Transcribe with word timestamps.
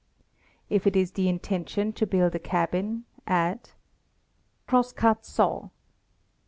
If 0.67 0.87
it 0.87 0.95
is 0.95 1.11
the 1.11 1.29
intention 1.29 1.93
to 1.93 2.07
build 2.07 2.33
a 2.33 2.39
cabin, 2.39 3.05
add: 3.27 3.69
Crosscut 4.65 5.25
saw. 5.27 5.69